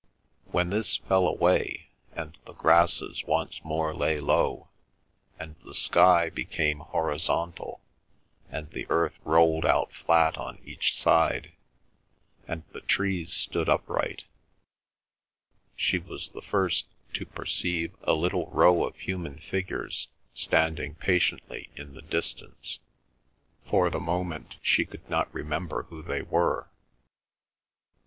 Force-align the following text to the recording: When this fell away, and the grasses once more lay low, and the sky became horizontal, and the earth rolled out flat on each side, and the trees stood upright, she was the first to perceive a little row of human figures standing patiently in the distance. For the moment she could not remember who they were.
When 0.49 0.71
this 0.71 0.97
fell 0.97 1.27
away, 1.27 1.89
and 2.15 2.35
the 2.45 2.53
grasses 2.55 3.23
once 3.25 3.63
more 3.63 3.93
lay 3.93 4.19
low, 4.19 4.69
and 5.37 5.55
the 5.63 5.75
sky 5.75 6.31
became 6.31 6.79
horizontal, 6.79 7.81
and 8.49 8.67
the 8.71 8.87
earth 8.89 9.19
rolled 9.23 9.63
out 9.63 9.93
flat 9.93 10.39
on 10.39 10.59
each 10.65 10.99
side, 10.99 11.51
and 12.47 12.63
the 12.71 12.81
trees 12.81 13.31
stood 13.31 13.69
upright, 13.69 14.23
she 15.75 15.99
was 15.99 16.31
the 16.31 16.41
first 16.41 16.85
to 17.13 17.23
perceive 17.27 17.93
a 18.01 18.13
little 18.15 18.49
row 18.49 18.83
of 18.83 18.95
human 18.97 19.37
figures 19.37 20.07
standing 20.33 20.95
patiently 20.95 21.69
in 21.75 21.93
the 21.93 22.01
distance. 22.01 22.79
For 23.67 23.91
the 23.91 23.99
moment 23.99 24.55
she 24.63 24.83
could 24.83 25.07
not 25.11 25.31
remember 25.31 25.83
who 25.83 26.01
they 26.01 26.23
were. 26.23 26.71